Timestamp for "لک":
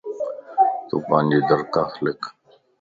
2.03-2.21